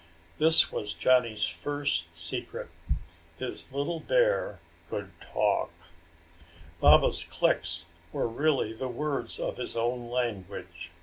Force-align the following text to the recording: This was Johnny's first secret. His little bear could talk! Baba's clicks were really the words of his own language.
This 0.39 0.71
was 0.71 0.95
Johnny's 0.95 1.45
first 1.47 2.15
secret. 2.15 2.69
His 3.37 3.71
little 3.71 3.99
bear 3.99 4.59
could 4.89 5.11
talk! 5.21 5.69
Baba's 6.79 7.23
clicks 7.23 7.85
were 8.11 8.27
really 8.27 8.73
the 8.73 8.87
words 8.89 9.39
of 9.39 9.57
his 9.57 9.77
own 9.77 10.09
language. 10.09 10.89